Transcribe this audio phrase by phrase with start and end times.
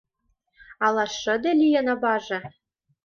[0.85, 2.39] Ала шыде лийын аваже?